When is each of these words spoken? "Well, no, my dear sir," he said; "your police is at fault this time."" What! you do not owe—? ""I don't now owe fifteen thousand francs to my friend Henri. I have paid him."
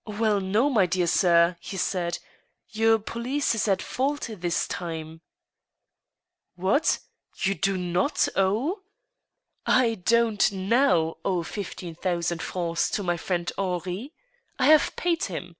"Well, 0.20 0.42
no, 0.42 0.68
my 0.68 0.84
dear 0.84 1.06
sir," 1.06 1.56
he 1.58 1.78
said; 1.78 2.18
"your 2.68 2.98
police 2.98 3.54
is 3.54 3.66
at 3.66 3.80
fault 3.80 4.28
this 4.30 4.68
time."" 4.68 5.22
What! 6.54 6.98
you 7.38 7.54
do 7.54 7.78
not 7.78 8.28
owe—? 8.36 8.82
""I 9.66 9.94
don't 9.94 10.52
now 10.52 11.16
owe 11.24 11.42
fifteen 11.42 11.94
thousand 11.94 12.42
francs 12.42 12.90
to 12.90 13.02
my 13.02 13.16
friend 13.16 13.50
Henri. 13.56 14.12
I 14.58 14.66
have 14.66 14.94
paid 14.96 15.24
him." 15.24 15.56